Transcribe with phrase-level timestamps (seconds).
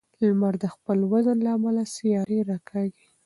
[0.21, 3.05] لمر د خپل وزن له امله سیارې راکاږي.